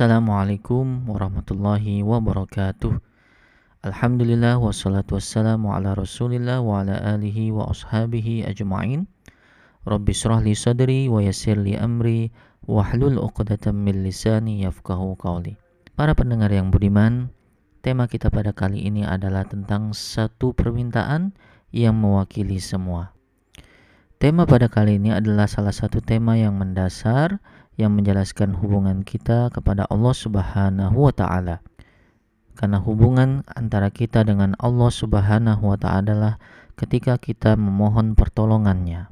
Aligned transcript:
Assalamualaikum 0.00 1.12
warahmatullahi 1.12 2.00
wabarakatuh. 2.00 2.96
Alhamdulillah 3.84 4.56
wassalatu 4.56 5.20
wassalamu 5.20 5.76
ala 5.76 5.92
Rasulillah 5.92 6.64
wa 6.64 6.80
ala 6.80 6.96
alihi 7.04 7.52
wa 7.52 7.68
ashabihi 7.68 8.48
ajma'in. 8.48 9.04
Rabbi 9.84 10.12
syrah 10.16 10.40
li 10.40 10.56
sadri 10.56 11.04
wa 11.04 11.20
yassir 11.20 11.60
li 11.60 11.76
amri 11.76 12.32
wahlul 12.64 13.20
'uqdatam 13.20 13.76
min 13.76 14.00
lisani 14.00 14.64
yafqahu 14.64 15.20
qawli. 15.20 15.60
Para 16.00 16.16
pendengar 16.16 16.48
yang 16.48 16.72
budiman, 16.72 17.28
tema 17.84 18.08
kita 18.08 18.32
pada 18.32 18.56
kali 18.56 18.80
ini 18.80 19.04
adalah 19.04 19.44
tentang 19.44 19.92
satu 19.92 20.56
permintaan 20.56 21.36
yang 21.76 21.92
mewakili 22.00 22.56
semua. 22.56 23.12
Tema 24.16 24.48
pada 24.48 24.72
kali 24.72 24.96
ini 24.96 25.12
adalah 25.12 25.44
salah 25.44 25.76
satu 25.76 26.00
tema 26.00 26.40
yang 26.40 26.56
mendasar 26.56 27.36
yang 27.80 27.96
menjelaskan 27.96 28.52
hubungan 28.60 29.00
kita 29.00 29.48
kepada 29.48 29.88
Allah 29.88 30.12
Subhanahu 30.12 31.08
wa 31.08 31.14
taala. 31.16 31.64
Karena 32.52 32.76
hubungan 32.84 33.40
antara 33.56 33.88
kita 33.88 34.20
dengan 34.20 34.52
Allah 34.60 34.92
Subhanahu 34.92 35.64
wa 35.64 35.80
taala 35.80 36.04
adalah 36.04 36.34
ketika 36.76 37.16
kita 37.16 37.56
memohon 37.56 38.12
pertolongannya. 38.12 39.08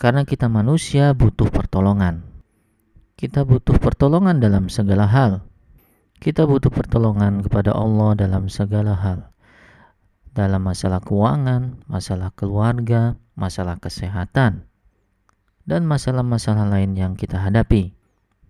Karena 0.00 0.24
kita 0.24 0.48
manusia 0.48 1.12
butuh 1.12 1.52
pertolongan. 1.52 2.24
Kita 3.16 3.44
butuh 3.44 3.76
pertolongan 3.76 4.40
dalam 4.40 4.72
segala 4.72 5.04
hal. 5.08 5.44
Kita 6.16 6.48
butuh 6.48 6.72
pertolongan 6.72 7.44
kepada 7.44 7.76
Allah 7.76 8.16
dalam 8.16 8.48
segala 8.48 8.96
hal. 8.96 9.28
Dalam 10.32 10.64
masalah 10.64 11.00
keuangan, 11.00 11.80
masalah 11.88 12.32
keluarga, 12.36 13.16
masalah 13.36 13.80
kesehatan, 13.80 14.68
dan 15.66 15.82
masalah-masalah 15.84 16.70
lain 16.70 16.94
yang 16.94 17.12
kita 17.18 17.42
hadapi. 17.42 17.92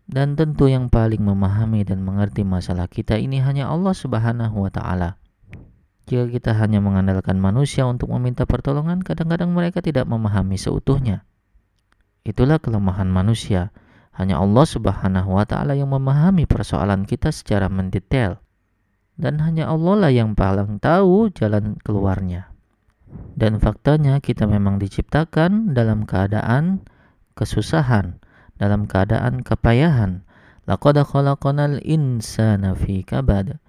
Dan 0.06 0.38
tentu 0.38 0.70
yang 0.70 0.86
paling 0.86 1.18
memahami 1.18 1.82
dan 1.82 1.98
mengerti 2.06 2.46
masalah 2.46 2.86
kita 2.86 3.18
ini 3.18 3.42
hanya 3.42 3.66
Allah 3.66 3.90
Subhanahu 3.90 4.62
wa 4.62 4.70
taala. 4.70 5.18
Jika 6.06 6.30
kita 6.30 6.54
hanya 6.54 6.78
mengandalkan 6.78 7.42
manusia 7.42 7.82
untuk 7.82 8.14
meminta 8.14 8.46
pertolongan, 8.46 9.02
kadang-kadang 9.02 9.50
mereka 9.50 9.82
tidak 9.82 10.06
memahami 10.06 10.54
seutuhnya. 10.54 11.26
Itulah 12.22 12.62
kelemahan 12.62 13.10
manusia. 13.10 13.74
Hanya 14.14 14.38
Allah 14.38 14.62
Subhanahu 14.62 15.34
wa 15.34 15.42
taala 15.42 15.74
yang 15.74 15.90
memahami 15.90 16.46
persoalan 16.46 17.02
kita 17.02 17.34
secara 17.34 17.66
mendetail. 17.66 18.38
Dan 19.18 19.42
hanya 19.42 19.66
Allah 19.66 20.06
lah 20.06 20.12
yang 20.14 20.38
paling 20.38 20.78
tahu 20.78 21.34
jalan 21.34 21.74
keluarnya. 21.82 22.54
Dan 23.34 23.58
faktanya 23.58 24.22
kita 24.22 24.46
memang 24.46 24.78
diciptakan 24.78 25.74
dalam 25.74 26.06
keadaan 26.06 26.86
kesusahan, 27.36 28.18
dalam 28.56 28.88
keadaan 28.88 29.44
kepayahan. 29.44 30.24
Laqad 30.66 30.98
khalaqanal 31.04 31.78
insana 31.84 32.74
fi 32.74 33.06
kabad. 33.06 33.60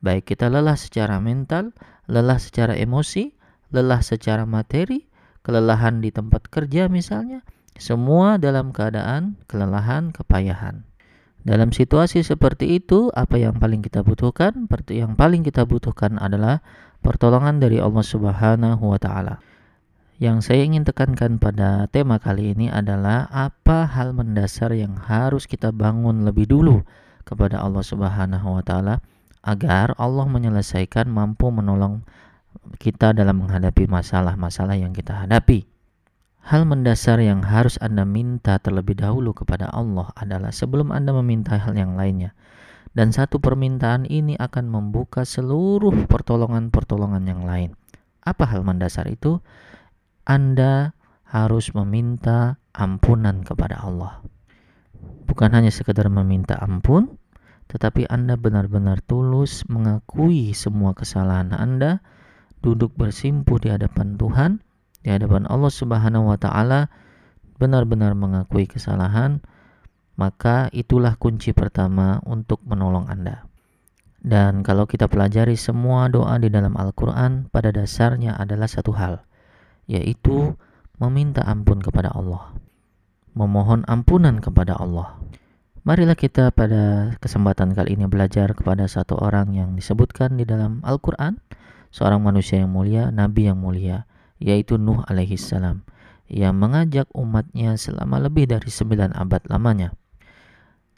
Baik 0.00 0.32
kita 0.34 0.48
lelah 0.48 0.74
secara 0.74 1.20
mental, 1.20 1.76
lelah 2.08 2.40
secara 2.40 2.74
emosi, 2.74 3.36
lelah 3.70 4.00
secara 4.02 4.48
materi, 4.48 5.06
kelelahan 5.44 6.00
di 6.00 6.10
tempat 6.10 6.48
kerja 6.48 6.88
misalnya, 6.88 7.44
semua 7.76 8.40
dalam 8.40 8.72
keadaan 8.74 9.38
kelelahan, 9.46 10.10
kepayahan. 10.10 10.82
Dalam 11.40 11.72
situasi 11.72 12.20
seperti 12.20 12.76
itu, 12.76 13.08
apa 13.16 13.40
yang 13.40 13.56
paling 13.56 13.80
kita 13.80 14.04
butuhkan? 14.04 14.68
Yang 14.92 15.12
paling 15.16 15.40
kita 15.40 15.64
butuhkan 15.64 16.20
adalah 16.20 16.60
pertolongan 17.00 17.56
dari 17.60 17.80
Allah 17.80 18.04
Subhanahu 18.04 18.84
wa 18.84 19.00
taala. 19.00 19.40
Yang 20.20 20.52
saya 20.52 20.68
ingin 20.68 20.84
tekankan 20.84 21.40
pada 21.40 21.88
tema 21.88 22.20
kali 22.20 22.52
ini 22.52 22.68
adalah 22.68 23.24
apa 23.32 23.88
hal 23.88 24.12
mendasar 24.12 24.68
yang 24.76 24.92
harus 24.92 25.48
kita 25.48 25.72
bangun 25.72 26.28
lebih 26.28 26.44
dulu 26.44 26.84
kepada 27.24 27.56
Allah 27.56 27.80
Subhanahu 27.80 28.60
wa 28.60 28.60
taala 28.60 29.00
agar 29.40 29.96
Allah 29.96 30.28
menyelesaikan 30.28 31.08
mampu 31.08 31.48
menolong 31.48 32.04
kita 32.76 33.16
dalam 33.16 33.40
menghadapi 33.40 33.88
masalah-masalah 33.88 34.76
yang 34.76 34.92
kita 34.92 35.24
hadapi. 35.24 35.64
Hal 36.52 36.68
mendasar 36.68 37.16
yang 37.24 37.40
harus 37.40 37.80
Anda 37.80 38.04
minta 38.04 38.60
terlebih 38.60 39.00
dahulu 39.00 39.32
kepada 39.32 39.72
Allah 39.72 40.12
adalah 40.20 40.52
sebelum 40.52 40.92
Anda 40.92 41.16
meminta 41.16 41.56
hal 41.56 41.72
yang 41.72 41.96
lainnya. 41.96 42.36
Dan 42.92 43.08
satu 43.16 43.40
permintaan 43.40 44.04
ini 44.04 44.36
akan 44.36 44.68
membuka 44.68 45.24
seluruh 45.24 46.04
pertolongan-pertolongan 46.04 47.24
yang 47.24 47.40
lain. 47.48 47.72
Apa 48.20 48.44
hal 48.44 48.68
mendasar 48.68 49.08
itu? 49.08 49.40
Anda 50.30 50.94
harus 51.26 51.74
meminta 51.74 52.62
ampunan 52.70 53.42
kepada 53.42 53.82
Allah. 53.82 54.22
Bukan 55.26 55.50
hanya 55.50 55.74
sekedar 55.74 56.06
meminta 56.06 56.54
ampun, 56.54 57.18
tetapi 57.66 58.06
Anda 58.06 58.38
benar-benar 58.38 59.02
tulus 59.10 59.66
mengakui 59.66 60.54
semua 60.54 60.94
kesalahan 60.94 61.50
Anda, 61.50 61.98
duduk 62.62 62.94
bersimpuh 62.94 63.58
di 63.58 63.74
hadapan 63.74 64.14
Tuhan, 64.14 64.62
di 65.02 65.10
hadapan 65.10 65.50
Allah 65.50 65.72
Subhanahu 65.74 66.30
wa 66.30 66.38
taala, 66.38 66.86
benar-benar 67.58 68.14
mengakui 68.14 68.70
kesalahan, 68.70 69.42
maka 70.14 70.70
itulah 70.70 71.18
kunci 71.18 71.50
pertama 71.50 72.22
untuk 72.22 72.62
menolong 72.62 73.10
Anda. 73.10 73.50
Dan 74.22 74.62
kalau 74.62 74.86
kita 74.86 75.10
pelajari 75.10 75.58
semua 75.58 76.06
doa 76.06 76.38
di 76.38 76.54
dalam 76.54 76.78
Al-Quran, 76.78 77.50
pada 77.50 77.74
dasarnya 77.74 78.38
adalah 78.38 78.70
satu 78.70 78.94
hal, 78.94 79.26
yaitu 79.90 80.54
meminta 81.02 81.42
ampun 81.42 81.82
kepada 81.82 82.14
Allah, 82.14 82.54
memohon 83.34 83.82
ampunan 83.90 84.38
kepada 84.38 84.78
Allah. 84.78 85.18
Marilah 85.82 86.14
kita 86.14 86.54
pada 86.54 87.16
kesempatan 87.18 87.74
kali 87.74 87.98
ini 87.98 88.06
belajar 88.06 88.54
kepada 88.54 88.86
satu 88.86 89.18
orang 89.18 89.50
yang 89.56 89.74
disebutkan 89.74 90.38
di 90.38 90.46
dalam 90.46 90.78
Al-Quran, 90.86 91.42
seorang 91.90 92.22
manusia 92.22 92.62
yang 92.62 92.70
mulia, 92.70 93.10
nabi 93.10 93.50
yang 93.50 93.58
mulia, 93.58 94.06
yaitu 94.38 94.78
Nuh 94.78 95.02
alaihi 95.10 95.40
salam, 95.40 95.82
yang 96.30 96.54
mengajak 96.54 97.10
umatnya 97.16 97.74
selama 97.74 98.22
lebih 98.22 98.46
dari 98.46 98.70
sembilan 98.70 99.16
abad 99.18 99.42
lamanya. 99.50 99.90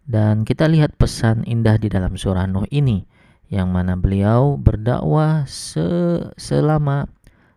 Dan 0.02 0.42
kita 0.42 0.66
lihat 0.66 0.98
pesan 0.98 1.47
indah 1.47 1.78
di 1.78 1.86
dalam 1.86 2.19
surah 2.19 2.50
Nuh 2.50 2.66
ini, 2.75 3.06
yang 3.48 3.70
mana 3.70 3.94
beliau 3.94 4.58
berdakwah 4.58 5.47
se 5.47 5.86
selama 6.34 7.06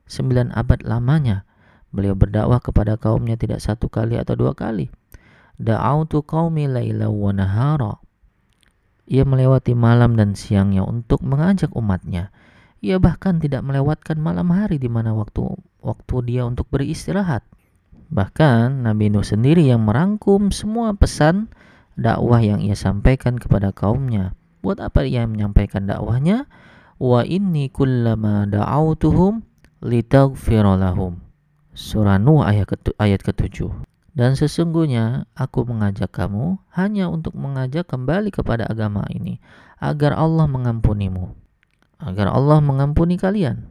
sembilan 0.05 0.53
abad 0.53 0.85
lamanya. 0.85 1.45
Beliau 1.95 2.17
berdakwah 2.17 2.59
kepada 2.59 2.99
kaumnya 2.99 3.39
tidak 3.39 3.63
satu 3.63 3.87
kali 3.87 4.19
atau 4.19 4.35
dua 4.35 4.51
kali. 4.51 4.91
Da'autu 5.55 6.25
qaumi 6.27 6.67
laila 6.67 7.07
wa 7.07 7.31
nahara. 7.31 7.93
Ia 9.05 9.23
melewati 9.23 9.77
malam 9.77 10.17
dan 10.17 10.33
siangnya 10.33 10.83
untuk 10.83 11.21
mengajak 11.21 11.71
umatnya. 11.77 12.33
Ia 12.83 12.99
bahkan 12.99 13.39
tidak 13.39 13.63
melewatkan 13.63 14.19
malam 14.19 14.51
hari 14.51 14.81
di 14.81 14.91
mana 14.91 15.15
waktu 15.15 15.45
waktu 15.79 16.15
dia 16.27 16.43
untuk 16.43 16.67
beristirahat. 16.67 17.45
Bahkan 18.09 18.85
Nabi 18.85 19.09
Nuh 19.09 19.25
sendiri 19.25 19.65
yang 19.65 19.85
merangkum 19.85 20.53
semua 20.53 20.93
pesan 20.93 21.49
dakwah 21.95 22.43
yang 22.43 22.61
ia 22.61 22.75
sampaikan 22.77 23.39
kepada 23.39 23.71
kaumnya. 23.71 24.35
Buat 24.61 24.81
apa 24.81 25.05
ia 25.05 25.25
menyampaikan 25.25 25.87
dakwahnya? 25.87 26.49
Wa 26.97 27.23
inni 27.25 27.69
kullama 27.69 28.49
da'autuhum 28.49 29.45
litaghfira. 29.85 30.73
Surah 31.75 32.17
Nuh 32.17 32.41
ayat 32.41 32.65
ke 32.65 32.75
ayat 32.97 33.21
ke-7. 33.21 33.69
Dan 34.15 34.33
sesungguhnya 34.33 35.27
aku 35.35 35.67
mengajak 35.67 36.07
kamu 36.15 36.55
hanya 36.71 37.11
untuk 37.11 37.35
mengajak 37.35 37.83
kembali 37.91 38.31
kepada 38.31 38.63
agama 38.63 39.03
ini 39.11 39.43
agar 39.83 40.15
Allah 40.15 40.47
mengampunimu. 40.47 41.35
Agar 41.99 42.31
Allah 42.31 42.63
mengampuni 42.63 43.19
kalian. 43.19 43.67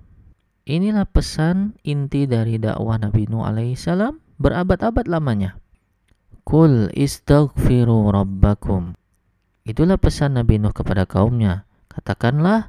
Inilah 0.68 1.08
pesan 1.08 1.76
inti 1.84 2.28
dari 2.28 2.60
dakwah 2.60 3.00
Nabi 3.00 3.24
Nuh 3.28 3.44
alaihissalam 3.44 4.20
berabad-abad 4.36 5.08
lamanya. 5.08 5.56
Kul 6.44 6.92
istaghfiru 6.92 8.12
rabbakum. 8.12 8.92
Itulah 9.64 9.96
pesan 9.96 10.36
Nabi 10.36 10.60
Nuh 10.60 10.76
kepada 10.76 11.08
kaumnya. 11.08 11.64
Katakanlah, 11.88 12.68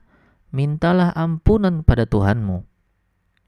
mintalah 0.56 1.12
ampunan 1.12 1.84
pada 1.84 2.08
Tuhanmu 2.08 2.75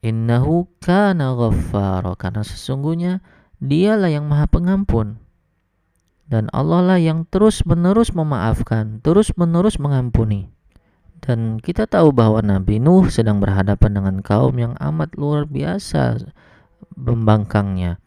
Innahu 0.06 0.70
kana 0.78 1.34
ghaffara 1.34 2.14
karena 2.16 2.46
sesungguhnya 2.46 3.26
dialah 3.58 4.14
yang 4.14 4.30
maha 4.30 4.46
pengampun. 4.46 5.18
Dan 6.28 6.52
Allah 6.52 6.84
lah 6.84 7.00
yang 7.00 7.24
terus-menerus 7.24 8.12
memaafkan, 8.12 9.00
terus-menerus 9.00 9.80
mengampuni. 9.80 10.52
Dan 11.24 11.58
kita 11.58 11.88
tahu 11.88 12.12
bahwa 12.12 12.44
Nabi 12.44 12.78
Nuh 12.84 13.08
sedang 13.08 13.40
berhadapan 13.40 13.96
dengan 13.96 14.16
kaum 14.22 14.54
yang 14.60 14.76
amat 14.78 15.16
luar 15.16 15.48
biasa 15.48 16.20
membangkangnya. 16.94 17.98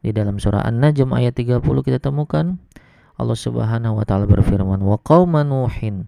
Di 0.00 0.14
dalam 0.14 0.38
surah 0.38 0.62
An-Najm 0.62 1.10
ayat 1.10 1.34
30 1.34 1.60
kita 1.82 1.98
temukan 1.98 2.62
Allah 3.16 3.38
Subhanahu 3.38 3.98
wa 3.98 4.04
taala 4.06 4.28
berfirman, 4.28 4.78
"Wa 4.84 5.00
qauma 5.02 5.42
Nuhin 5.42 6.06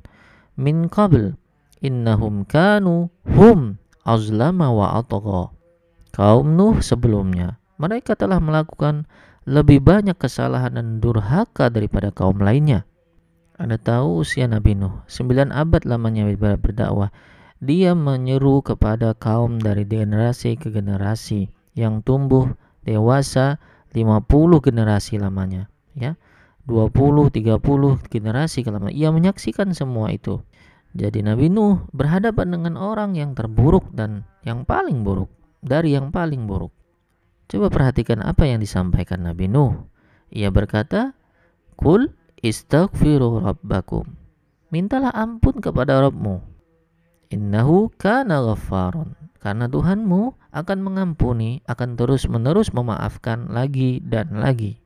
min 0.54 0.86
qabl 0.86 1.34
innahum 1.80 2.44
kanu 2.44 3.08
hum 3.24 3.77
azlama 4.08 4.72
wa 4.72 4.96
atagha. 4.96 5.52
Kaum 6.16 6.56
Nuh 6.56 6.80
sebelumnya, 6.80 7.60
mereka 7.76 8.16
telah 8.16 8.40
melakukan 8.40 9.04
lebih 9.44 9.84
banyak 9.84 10.16
kesalahan 10.16 10.76
dan 10.76 11.00
durhaka 11.00 11.68
daripada 11.68 12.08
kaum 12.08 12.40
lainnya. 12.40 12.88
Anda 13.60 13.76
tahu 13.76 14.24
usia 14.24 14.48
Nabi 14.48 14.72
Nuh, 14.78 15.04
9 15.10 15.52
abad 15.52 15.82
lamanya 15.84 16.24
berdakwah. 16.36 17.12
Dia 17.58 17.92
menyeru 17.92 18.62
kepada 18.62 19.18
kaum 19.18 19.58
dari 19.58 19.82
generasi 19.82 20.54
ke 20.54 20.70
generasi 20.70 21.50
yang 21.74 22.06
tumbuh 22.06 22.54
dewasa 22.86 23.58
50 23.92 24.62
generasi 24.62 25.18
lamanya, 25.18 25.66
ya. 25.98 26.14
20, 26.68 27.32
30 27.32 27.96
generasi 28.12 28.60
lamanya. 28.68 28.94
Ia 28.94 29.08
menyaksikan 29.10 29.72
semua 29.72 30.12
itu. 30.12 30.44
Jadi 30.98 31.22
Nabi 31.22 31.46
Nuh 31.46 31.86
berhadapan 31.94 32.58
dengan 32.58 32.74
orang 32.74 33.14
yang 33.14 33.38
terburuk 33.38 33.86
dan 33.94 34.26
yang 34.42 34.66
paling 34.66 35.06
buruk 35.06 35.30
dari 35.62 35.94
yang 35.94 36.10
paling 36.10 36.50
buruk. 36.50 36.74
Coba 37.46 37.70
perhatikan 37.70 38.18
apa 38.26 38.50
yang 38.50 38.58
disampaikan 38.58 39.22
Nabi 39.22 39.46
Nuh. 39.46 39.78
Ia 40.34 40.50
berkata, 40.50 41.14
"Kul 41.78 42.10
istaghfiru 42.42 43.46
rabbakum." 43.46 44.10
Mintalah 44.74 45.14
ampun 45.14 45.62
kepada 45.62 46.02
Rabbmu. 46.02 46.44
Innahu 47.30 47.94
kana 47.94 48.42
ghaffaron. 48.44 49.16
Karena 49.38 49.70
Tuhanmu 49.70 50.50
akan 50.50 50.78
mengampuni, 50.82 51.62
akan 51.64 51.94
terus-menerus 51.94 52.74
memaafkan 52.74 53.54
lagi 53.54 54.02
dan 54.02 54.34
lagi. 54.34 54.82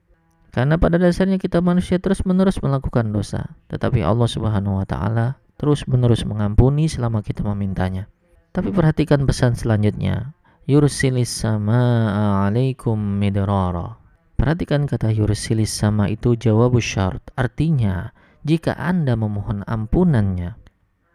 Karena 0.52 0.76
pada 0.76 1.00
dasarnya 1.00 1.40
kita 1.40 1.64
manusia 1.64 1.96
terus-menerus 1.96 2.60
melakukan 2.60 3.08
dosa, 3.08 3.56
tetapi 3.72 4.04
Allah 4.04 4.28
Subhanahu 4.28 4.84
wa 4.84 4.86
taala 4.86 5.40
terus-menerus 5.62 6.26
mengampuni 6.26 6.90
selama 6.90 7.22
kita 7.22 7.46
memintanya. 7.46 8.10
Tapi 8.50 8.74
perhatikan 8.74 9.22
pesan 9.22 9.54
selanjutnya 9.54 10.34
yursilis 10.66 11.30
sama 11.30 12.10
alaikum 12.46 12.98
midrara. 12.98 13.98
Perhatikan 14.34 14.90
kata 14.90 15.14
yursilis 15.14 15.70
sama 15.70 16.10
itu 16.10 16.34
jawab 16.34 16.74
syarat. 16.82 17.22
Artinya, 17.38 18.10
jika 18.42 18.74
Anda 18.74 19.14
memohon 19.14 19.62
ampunannya, 19.70 20.58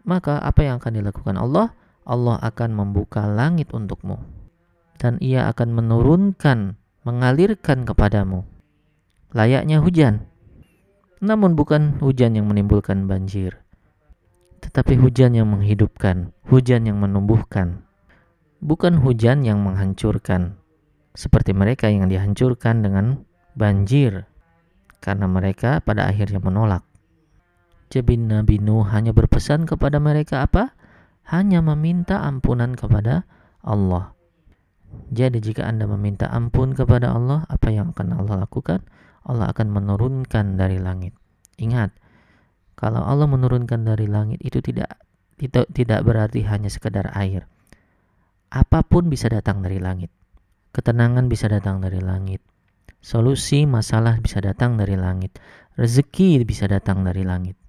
maka 0.08 0.40
apa 0.40 0.64
yang 0.64 0.80
akan 0.80 0.94
dilakukan 1.04 1.36
Allah? 1.36 1.76
Allah 2.08 2.40
akan 2.40 2.72
membuka 2.72 3.28
langit 3.28 3.76
untukmu. 3.76 4.16
Dan 4.96 5.20
ia 5.20 5.52
akan 5.52 5.76
menurunkan, 5.76 6.80
mengalirkan 7.04 7.84
kepadamu. 7.84 8.48
Layaknya 9.36 9.84
hujan. 9.84 10.24
Namun 11.20 11.60
bukan 11.60 12.00
hujan 12.00 12.40
yang 12.40 12.48
menimbulkan 12.48 13.12
banjir. 13.12 13.67
Tetapi 14.62 14.98
hujan 14.98 15.38
yang 15.38 15.50
menghidupkan, 15.54 16.34
hujan 16.50 16.90
yang 16.90 16.98
menumbuhkan, 16.98 17.86
bukan 18.62 18.98
hujan 19.02 19.46
yang 19.46 19.62
menghancurkan, 19.62 20.58
seperti 21.14 21.54
mereka 21.54 21.90
yang 21.90 22.10
dihancurkan 22.10 22.82
dengan 22.82 23.26
banjir, 23.58 24.26
karena 25.02 25.26
mereka 25.30 25.82
pada 25.82 26.10
akhirnya 26.10 26.42
menolak. 26.42 26.86
Jabin 27.88 28.28
Nabi 28.28 28.60
Nuh 28.60 28.84
hanya 28.92 29.16
berpesan 29.16 29.64
kepada 29.64 29.98
mereka 29.98 30.44
apa? 30.44 30.76
Hanya 31.28 31.64
meminta 31.64 32.20
ampunan 32.24 32.76
kepada 32.76 33.24
Allah. 33.64 34.18
Jadi 35.12 35.40
jika 35.44 35.68
Anda 35.68 35.88
meminta 35.88 36.28
ampun 36.32 36.76
kepada 36.76 37.16
Allah, 37.16 37.48
apa 37.48 37.72
yang 37.72 37.96
akan 37.96 38.16
Allah 38.16 38.48
lakukan? 38.48 38.84
Allah 39.28 39.52
akan 39.52 39.68
menurunkan 39.72 40.56
dari 40.56 40.80
langit. 40.80 41.16
Ingat, 41.60 41.92
kalau 42.78 43.02
Allah 43.02 43.26
menurunkan 43.26 43.84
dari 43.84 44.06
langit 44.06 44.40
itu 44.46 44.62
tidak 44.62 45.02
tidak, 45.42 45.66
tidak 45.74 46.00
berarti 46.06 46.46
hanya 46.46 46.70
sekedar 46.70 47.10
air 47.18 47.50
apa 48.48 48.80
pun 48.84 49.12
bisa 49.12 49.28
datang 49.28 49.60
dari 49.60 49.80
langit. 49.80 50.12
Ketenangan 50.72 51.28
bisa 51.28 51.52
datang 51.52 51.84
dari 51.84 52.00
langit. 52.00 52.40
Solusi 53.04 53.68
masalah 53.68 54.20
bisa 54.24 54.40
datang 54.40 54.80
dari 54.80 54.96
langit. 54.96 55.36
Rezeki 55.76 56.44
bisa 56.48 56.66
datang 56.66 57.04
dari 57.04 57.28
langit. 57.28 57.60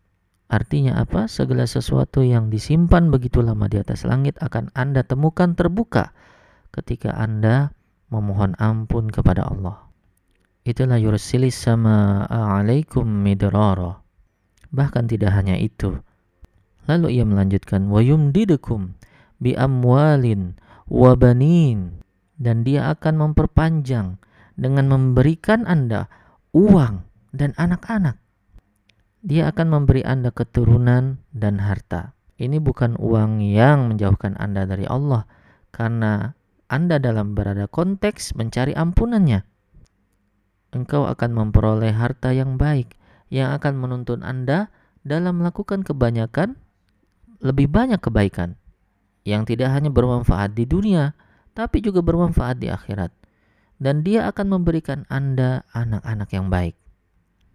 Artinya 0.49 0.97
apa? 1.03 1.29
Segala 1.29 1.69
sesuatu 1.69 2.25
yang 2.25 2.49
disimpan 2.49 3.13
begitu 3.13 3.45
lama 3.45 3.69
di 3.69 3.77
atas 3.77 4.09
langit 4.09 4.41
akan 4.41 4.73
Anda 4.73 5.05
temukan 5.05 5.53
terbuka 5.53 6.17
ketika 6.73 7.13
Anda 7.13 7.77
memohon 8.09 8.57
ampun 8.57 9.13
kepada 9.13 9.45
Allah. 9.45 9.85
Itulah 10.65 10.97
yursilis 10.97 11.57
sama 11.57 12.25
alaikum 12.29 13.05
midrara. 13.05 14.01
Bahkan 14.69 15.09
tidak 15.09 15.33
hanya 15.33 15.57
itu. 15.57 15.97
Lalu 16.89 17.21
ia 17.21 17.25
melanjutkan 17.29 17.89
wa 17.93 18.01
yumdidukum 18.01 18.97
bi 19.39 19.53
amwalin 19.53 20.57
wabanin 20.89 22.01
dan 22.41 22.65
dia 22.65 22.89
akan 22.93 23.29
memperpanjang 23.29 24.17
dengan 24.57 24.89
memberikan 24.89 25.69
Anda 25.69 26.09
uang 26.57 27.05
dan 27.37 27.53
anak-anak. 27.61 28.17
Dia 29.21 29.53
akan 29.53 29.67
memberi 29.69 30.01
Anda 30.03 30.33
keturunan 30.33 31.21
dan 31.31 31.61
harta. 31.61 32.17
Ini 32.39 32.63
bukan 32.63 32.97
uang 32.97 33.43
yang 33.43 33.93
menjauhkan 33.93 34.39
Anda 34.39 34.65
dari 34.65 34.87
Allah 34.87 35.27
karena 35.75 36.33
Anda 36.71 37.03
dalam 37.03 37.35
berada 37.35 37.67
konteks 37.67 38.39
mencari 38.39 38.73
ampunannya. 38.73 39.43
Engkau 40.73 41.09
akan 41.09 41.31
memperoleh 41.33 41.93
harta 41.97 42.31
yang 42.31 42.61
baik 42.61 42.98
yang 43.29 43.53
akan 43.57 43.77
menuntun 43.77 44.21
Anda 44.25 44.73
dalam 45.05 45.41
melakukan 45.41 45.85
kebanyakan 45.85 46.57
lebih 47.39 47.71
banyak 47.71 48.03
kebaikan 48.03 48.59
yang 49.29 49.45
tidak 49.45 49.71
hanya 49.71 49.93
bermanfaat 49.93 50.57
di 50.57 50.65
dunia, 50.65 51.13
tapi 51.53 51.85
juga 51.85 52.01
bermanfaat 52.01 52.57
di 52.59 52.73
akhirat. 52.73 53.13
Dan 53.79 54.03
dia 54.03 54.27
akan 54.27 54.59
memberikan 54.59 55.07
Anda 55.07 55.63
anak-anak 55.71 56.35
yang 56.35 56.51
baik, 56.51 56.75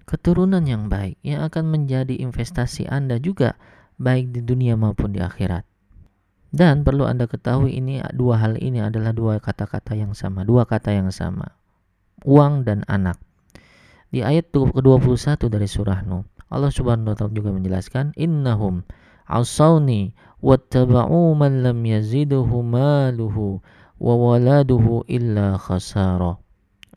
keturunan 0.07 0.63
yang 0.63 0.87
baik, 0.87 1.19
yang 1.25 1.43
akan 1.43 1.67
menjadi 1.67 2.15
investasi 2.15 2.87
Anda 2.87 3.19
juga, 3.19 3.59
baik 3.99 4.31
di 4.31 4.39
dunia 4.45 4.79
maupun 4.79 5.11
di 5.11 5.19
akhirat. 5.19 5.67
Dan 6.53 6.85
perlu 6.85 7.09
Anda 7.09 7.25
ketahui 7.25 7.73
ini 7.75 7.99
dua 8.13 8.37
hal 8.37 8.61
ini 8.61 8.77
adalah 8.77 9.09
dua 9.09 9.41
kata-kata 9.41 9.97
yang 9.97 10.13
sama, 10.13 10.45
dua 10.45 10.69
kata 10.69 10.93
yang 10.93 11.09
sama. 11.09 11.57
Uang 12.23 12.61
dan 12.63 12.85
anak. 12.85 13.17
Di 14.13 14.21
ayat 14.21 14.53
ke-21 14.53 15.49
dari 15.49 15.65
surah 15.65 16.05
Nuh, 16.05 16.21
Allah 16.53 16.69
Subhanahu 16.69 17.11
wa 17.11 17.17
taala 17.17 17.33
juga 17.33 17.49
menjelaskan 17.49 18.13
innahum 18.13 18.85
asawni 19.25 20.13
wattaba'u 20.37 21.33
man 21.33 21.65
lam 21.65 21.81
yazidhu 21.81 22.61
maluhu 22.61 23.57
wa 23.97 24.13
waladuhu 24.13 25.01
illa 25.09 25.57
khasara. 25.57 26.37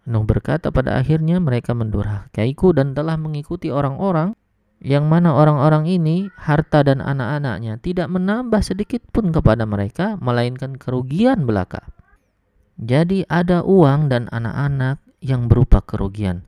Nuh 0.05 0.25
berkata 0.29 0.69
pada 0.69 1.01
akhirnya 1.01 1.41
mereka 1.41 1.73
mendurhakaiku 1.73 2.77
dan 2.77 2.93
telah 2.93 3.17
mengikuti 3.17 3.73
orang-orang 3.73 4.37
yang 4.85 5.09
mana 5.09 5.33
orang-orang 5.33 5.89
ini 5.89 6.29
harta 6.37 6.85
dan 6.85 7.01
anak-anaknya 7.01 7.81
tidak 7.81 8.13
menambah 8.13 8.61
sedikit 8.61 9.01
pun 9.09 9.33
kepada 9.33 9.65
mereka 9.65 10.21
melainkan 10.21 10.77
kerugian 10.77 11.49
belaka. 11.49 11.81
Jadi 12.77 13.25
ada 13.25 13.65
uang 13.65 14.13
dan 14.13 14.29
anak-anak 14.29 15.01
yang 15.25 15.49
berupa 15.49 15.81
kerugian. 15.81 16.45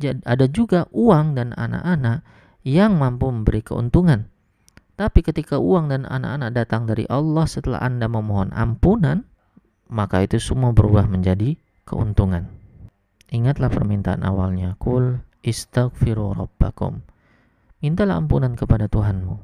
Ada 0.00 0.48
juga 0.48 0.88
uang 0.94 1.36
dan 1.36 1.52
anak-anak 1.52 2.24
yang 2.62 2.96
mampu 2.96 3.28
memberi 3.28 3.60
keuntungan. 3.60 4.30
Tapi 4.96 5.24
ketika 5.24 5.58
uang 5.58 5.90
dan 5.90 6.06
anak-anak 6.06 6.54
datang 6.54 6.86
dari 6.86 7.08
Allah 7.10 7.48
setelah 7.48 7.82
Anda 7.82 8.06
memohon 8.06 8.54
ampunan, 8.54 9.26
maka 9.90 10.24
itu 10.24 10.38
semua 10.38 10.70
berubah 10.70 11.10
menjadi 11.10 11.58
keuntungan. 11.84 12.48
Ingatlah 13.32 13.72
permintaan 13.72 14.22
awalnya, 14.22 14.76
kul 14.76 15.20
istaghfiru 15.42 16.36
rabbakum. 16.36 17.02
Mintalah 17.82 18.20
ampunan 18.20 18.54
kepada 18.54 18.86
Tuhanmu. 18.86 19.42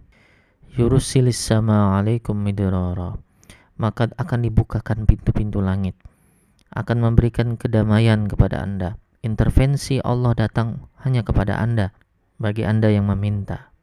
Yurusilis 0.79 1.41
sama 1.41 1.99
alaikum 1.99 2.39
midrara. 2.39 3.19
Maka 3.81 4.13
akan 4.15 4.47
dibukakan 4.47 5.09
pintu-pintu 5.11 5.59
langit. 5.59 5.99
Akan 6.71 7.03
memberikan 7.03 7.59
kedamaian 7.59 8.31
kepada 8.31 8.63
Anda. 8.63 9.01
Intervensi 9.19 9.99
Allah 9.99 10.31
datang 10.39 10.87
hanya 11.03 11.27
kepada 11.27 11.59
Anda, 11.59 11.91
bagi 12.39 12.63
Anda 12.63 12.95
yang 12.95 13.11
meminta. 13.11 13.75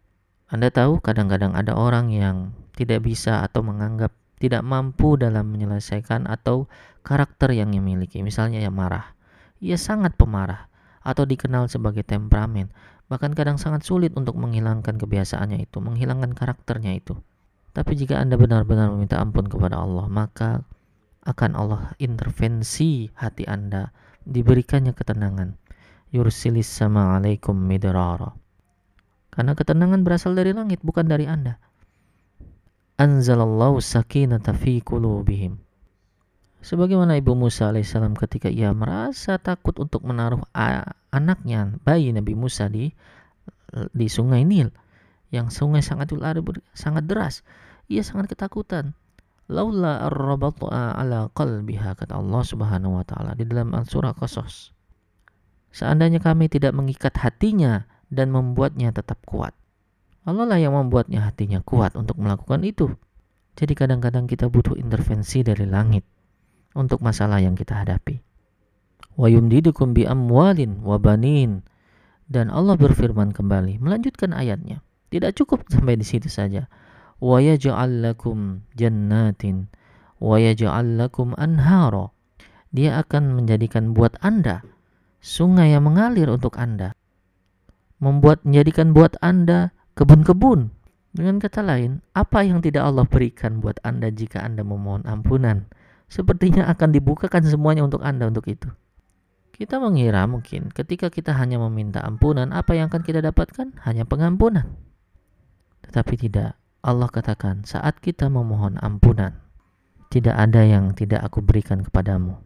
Anda 0.48 0.72
tahu 0.72 1.04
kadang-kadang 1.04 1.58
ada 1.58 1.76
orang 1.76 2.08
yang 2.14 2.56
tidak 2.80 3.04
bisa 3.04 3.44
atau 3.44 3.60
menganggap 3.60 4.16
tidak 4.40 4.64
mampu 4.64 5.20
dalam 5.20 5.52
menyelesaikan 5.52 6.28
atau 6.28 6.72
karakter 7.04 7.52
yang 7.52 7.72
dimiliki. 7.72 8.24
Misalnya 8.24 8.64
yang 8.64 8.76
marah. 8.76 9.16
Ia 9.60 9.80
sangat 9.80 10.16
pemarah 10.20 10.68
atau 11.04 11.24
dikenal 11.24 11.68
sebagai 11.68 12.04
temperamen. 12.08 12.72
Bahkan 13.12 13.38
kadang 13.38 13.62
sangat 13.62 13.86
sulit 13.86 14.16
untuk 14.18 14.36
menghilangkan 14.40 14.98
kebiasaannya 14.98 15.68
itu, 15.68 15.78
menghilangkan 15.84 16.34
karakternya 16.34 16.98
itu. 16.98 17.16
Tapi 17.76 17.92
jika 17.94 18.18
Anda 18.18 18.40
benar-benar 18.40 18.90
meminta 18.96 19.20
ampun 19.20 19.52
kepada 19.52 19.78
Allah, 19.84 20.08
maka 20.08 20.64
akan 21.26 21.52
Allah 21.58 21.82
intervensi 22.00 23.12
hati 23.18 23.46
Anda, 23.46 23.92
diberikannya 24.26 24.92
ketenangan. 24.92 25.56
Yursilis 26.10 26.70
sama 26.70 27.18
alaikum 27.18 27.56
midrara 27.56 28.34
karena 29.36 29.52
ketenangan 29.52 30.08
berasal 30.08 30.32
dari 30.32 30.56
langit, 30.56 30.80
bukan 30.80 31.12
dari 31.12 31.28
Anda. 31.28 31.60
Anzalallahu 32.96 33.84
sakinata 33.84 34.56
fi 34.56 34.80
qulubihim. 34.80 35.60
Sebagaimana 36.64 37.20
Ibu 37.20 37.36
Musa 37.36 37.68
alaihissalam 37.68 38.16
ketika 38.16 38.48
ia 38.48 38.72
merasa 38.72 39.36
takut 39.36 39.76
untuk 39.76 40.08
menaruh 40.08 40.40
anaknya, 41.12 41.76
bayi 41.84 42.16
Nabi 42.16 42.34
Musa 42.34 42.72
di 42.72 42.96
di 43.92 44.08
sungai 44.08 44.48
Nil. 44.48 44.72
yang 45.34 45.52
sungai 45.52 45.84
sangat 45.84 46.16
sangat 46.72 47.04
deras 47.12 47.44
ia 47.92 48.00
sangat 48.06 48.32
ketakutan 48.32 48.96
laula 49.46 50.10
ar-rabatu 50.10 50.66
ala 50.70 51.30
qalbiha 51.30 51.94
kata 51.94 52.18
Allah 52.18 52.42
Subhanahu 52.42 52.98
wa 52.98 53.06
taala 53.06 53.38
di 53.38 53.46
dalam 53.46 53.74
surah 53.78 54.18
Qasas. 54.18 54.74
Seandainya 55.70 56.24
kami 56.24 56.50
tidak 56.50 56.74
mengikat 56.74 57.14
hatinya 57.20 57.86
dan 58.10 58.32
membuatnya 58.32 58.96
tetap 58.96 59.22
kuat. 59.28 59.54
Allah 60.26 60.48
lah 60.50 60.58
yang 60.58 60.74
membuatnya 60.74 61.22
hatinya 61.22 61.62
kuat 61.62 61.94
untuk 61.94 62.18
melakukan 62.18 62.66
itu. 62.66 62.90
Jadi 63.56 63.74
kadang-kadang 63.78 64.26
kita 64.26 64.50
butuh 64.50 64.74
intervensi 64.80 65.46
dari 65.46 65.68
langit 65.70 66.02
untuk 66.74 67.04
masalah 67.06 67.38
yang 67.44 67.54
kita 67.54 67.78
hadapi. 67.86 68.18
Wa 69.16 69.30
yumdidukum 69.30 69.94
bi 69.94 70.08
amwalin 70.08 70.82
wa 70.82 70.98
banin. 70.98 71.62
Dan 72.26 72.50
Allah 72.50 72.74
berfirman 72.74 73.38
kembali 73.38 73.78
melanjutkan 73.78 74.34
ayatnya. 74.34 74.82
Tidak 75.14 75.38
cukup 75.38 75.70
sampai 75.70 75.94
di 75.94 76.04
situ 76.08 76.26
saja 76.26 76.66
wa 77.20 77.38
jannatin 78.76 79.68
wa 80.20 80.36
yaj'al. 80.40 81.00
Dia 82.76 82.92
akan 83.00 83.24
menjadikan 83.40 83.96
buat 83.96 84.20
Anda 84.20 84.66
sungai 85.26 85.74
yang 85.74 85.90
mengalir 85.90 86.30
untuk 86.30 86.62
Anda. 86.62 86.94
Membuat 87.98 88.46
menjadikan 88.46 88.94
buat 88.94 89.18
Anda 89.26 89.74
kebun-kebun. 89.98 90.70
Dengan 91.16 91.40
kata 91.40 91.64
lain, 91.64 92.04
apa 92.12 92.44
yang 92.44 92.60
tidak 92.60 92.84
Allah 92.84 93.08
berikan 93.08 93.64
buat 93.64 93.80
Anda 93.82 94.12
jika 94.12 94.44
Anda 94.44 94.68
memohon 94.68 95.08
ampunan? 95.08 95.66
Sepertinya 96.12 96.68
akan 96.70 96.92
dibukakan 96.92 97.42
semuanya 97.48 97.88
untuk 97.88 98.04
Anda 98.04 98.28
untuk 98.30 98.46
itu. 98.52 98.68
Kita 99.56 99.80
mengira 99.80 100.28
mungkin 100.28 100.68
ketika 100.76 101.08
kita 101.08 101.32
hanya 101.32 101.56
meminta 101.64 102.04
ampunan, 102.04 102.52
apa 102.52 102.76
yang 102.76 102.92
akan 102.92 103.02
kita 103.02 103.24
dapatkan? 103.24 103.80
Hanya 103.88 104.04
pengampunan. 104.04 104.76
Tetapi 105.88 106.14
tidak. 106.20 106.60
Allah 106.86 107.10
katakan, 107.10 107.66
saat 107.66 107.98
kita 107.98 108.30
memohon 108.30 108.78
ampunan, 108.78 109.42
tidak 110.14 110.38
ada 110.38 110.62
yang 110.62 110.94
tidak 110.94 111.26
aku 111.26 111.42
berikan 111.42 111.82
kepadamu. 111.82 112.38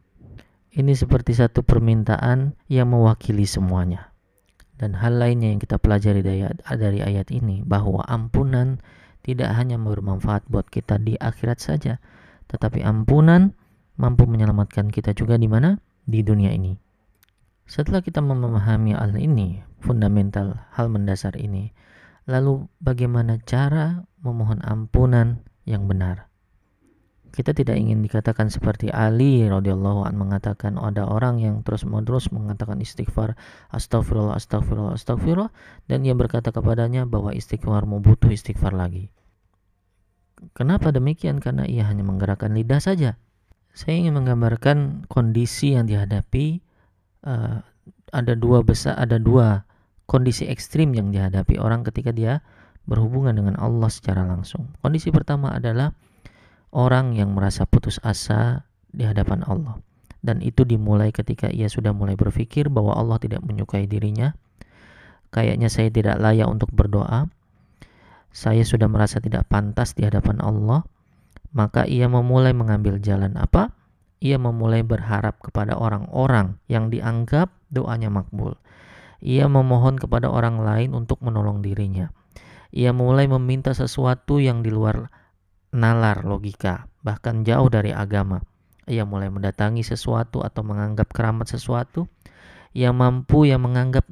Ini 0.72 0.96
seperti 0.96 1.36
satu 1.36 1.60
permintaan 1.60 2.56
yang 2.72 2.88
mewakili 2.88 3.44
semuanya. 3.44 4.16
Dan 4.80 4.96
hal 4.96 5.20
lainnya 5.20 5.52
yang 5.52 5.60
kita 5.60 5.76
pelajari 5.76 6.24
dari, 6.24 6.48
dari 6.56 7.04
ayat 7.04 7.36
ini, 7.36 7.68
bahwa 7.68 8.00
ampunan 8.08 8.80
tidak 9.28 9.52
hanya 9.60 9.76
bermanfaat 9.76 10.48
buat 10.48 10.72
kita 10.72 11.04
di 11.04 11.20
akhirat 11.20 11.60
saja, 11.60 12.00
tetapi 12.48 12.80
ampunan 12.80 13.52
mampu 14.00 14.24
menyelamatkan 14.24 14.88
kita 14.88 15.12
juga 15.12 15.36
di 15.36 15.52
mana? 15.52 15.84
Di 16.08 16.24
dunia 16.24 16.56
ini. 16.56 16.80
Setelah 17.68 18.00
kita 18.00 18.24
memahami 18.24 18.96
hal 18.96 19.20
ini, 19.20 19.60
fundamental, 19.84 20.64
hal 20.72 20.88
mendasar 20.88 21.36
ini, 21.36 21.76
Lalu 22.30 22.70
bagaimana 22.78 23.42
cara 23.42 24.06
memohon 24.24 24.60
ampunan 24.66 25.44
yang 25.64 25.86
benar? 25.86 26.30
Kita 27.30 27.54
tidak 27.54 27.78
ingin 27.78 28.02
dikatakan 28.02 28.50
seperti 28.50 28.90
Ali 28.90 29.46
radhiyallahu 29.46 30.02
an 30.02 30.18
mengatakan 30.18 30.82
oh, 30.82 30.90
ada 30.90 31.06
orang 31.06 31.38
yang 31.38 31.62
terus-menerus 31.62 32.34
mengatakan 32.34 32.82
istighfar 32.82 33.38
astagfirullah 33.70 34.34
astagfirullah 34.34 34.98
astagfirullah 34.98 35.54
dan 35.86 36.02
ia 36.02 36.18
berkata 36.18 36.50
kepadanya 36.50 37.06
bahwa 37.06 37.30
istighfar 37.30 37.86
mau 37.86 38.02
butuh 38.02 38.34
istighfar 38.34 38.74
lagi. 38.74 39.14
Kenapa 40.58 40.90
demikian? 40.90 41.38
Karena 41.38 41.70
ia 41.70 41.86
hanya 41.86 42.02
menggerakkan 42.02 42.56
lidah 42.56 42.82
saja. 42.82 43.20
Saya 43.78 44.02
ingin 44.02 44.18
menggambarkan 44.18 45.06
kondisi 45.06 45.78
yang 45.78 45.86
dihadapi 45.86 46.66
uh, 47.24 47.62
ada 48.10 48.34
dua 48.34 48.66
besar 48.66 48.98
ada 48.98 49.22
dua 49.22 49.70
kondisi 50.10 50.50
ekstrim 50.50 50.98
yang 50.98 51.14
dihadapi 51.14 51.62
orang 51.62 51.86
ketika 51.86 52.10
dia 52.10 52.42
berhubungan 52.90 53.38
dengan 53.38 53.56
Allah 53.62 53.88
secara 53.94 54.26
langsung. 54.26 54.74
Kondisi 54.82 55.14
pertama 55.14 55.54
adalah 55.54 55.94
orang 56.74 57.14
yang 57.14 57.38
merasa 57.38 57.70
putus 57.70 58.02
asa 58.02 58.66
di 58.90 59.06
hadapan 59.06 59.46
Allah. 59.46 59.78
Dan 60.20 60.42
itu 60.42 60.66
dimulai 60.66 61.14
ketika 61.14 61.48
ia 61.48 61.70
sudah 61.70 61.94
mulai 61.94 62.18
berpikir 62.18 62.68
bahwa 62.68 62.98
Allah 62.98 63.22
tidak 63.22 63.46
menyukai 63.46 63.86
dirinya. 63.86 64.34
Kayaknya 65.30 65.70
saya 65.70 65.94
tidak 65.94 66.18
layak 66.18 66.50
untuk 66.50 66.74
berdoa. 66.74 67.30
Saya 68.34 68.66
sudah 68.66 68.90
merasa 68.90 69.22
tidak 69.22 69.46
pantas 69.48 69.94
di 69.94 70.04
hadapan 70.04 70.42
Allah. 70.42 70.82
Maka 71.54 71.86
ia 71.86 72.10
memulai 72.10 72.52
mengambil 72.52 72.98
jalan 73.00 73.38
apa? 73.38 73.72
Ia 74.20 74.36
memulai 74.36 74.84
berharap 74.84 75.40
kepada 75.40 75.80
orang-orang 75.80 76.60
yang 76.68 76.92
dianggap 76.92 77.54
doanya 77.72 78.12
makbul 78.12 78.60
ia 79.20 79.52
memohon 79.52 80.00
kepada 80.00 80.32
orang 80.32 80.64
lain 80.64 80.96
untuk 80.96 81.20
menolong 81.20 81.60
dirinya. 81.60 82.12
Ia 82.70 82.94
mulai 82.94 83.26
meminta 83.26 83.74
sesuatu 83.74 84.38
yang 84.38 84.62
di 84.62 84.70
luar 84.70 85.10
nalar 85.74 86.26
logika, 86.26 86.90
bahkan 87.02 87.42
jauh 87.42 87.70
dari 87.70 87.94
agama. 87.94 88.42
Ia 88.90 89.06
mulai 89.06 89.30
mendatangi 89.30 89.86
sesuatu 89.86 90.42
atau 90.42 90.62
menganggap 90.66 91.14
keramat 91.14 91.50
sesuatu 91.50 92.10
yang 92.74 92.98
mampu 92.98 93.50
yang 93.50 93.62
menganggap 93.66 94.06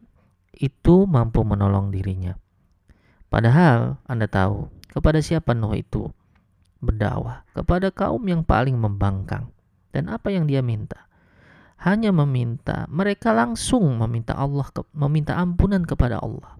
itu 0.57 1.05
mampu 1.05 1.45
menolong 1.45 1.93
dirinya. 1.93 2.37
Padahal 3.29 4.01
Anda 4.09 4.25
tahu 4.25 4.69
kepada 4.93 5.21
siapa 5.21 5.53
Nuh 5.53 5.77
itu 5.77 6.09
berdakwah 6.81 7.45
kepada 7.53 7.89
kaum 7.93 8.21
yang 8.25 8.41
paling 8.45 8.77
membangkang. 8.77 9.49
Dan 9.93 10.13
apa 10.13 10.29
yang 10.29 10.45
dia 10.45 10.61
minta? 10.61 11.07
hanya 11.77 12.09
meminta, 12.09 12.89
mereka 12.89 13.29
langsung 13.37 14.01
meminta 14.01 14.33
Allah 14.33 14.65
meminta 14.97 15.37
ampunan 15.37 15.85
kepada 15.85 16.17
Allah. 16.17 16.57